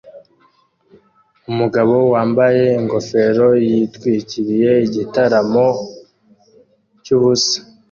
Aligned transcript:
Umugabo 1.51 1.95
wambaye 2.13 2.63
ingofero 2.79 3.47
yitwikiriye 3.67 4.71
igitaramo 4.85 5.67
cyubusa 7.03 7.57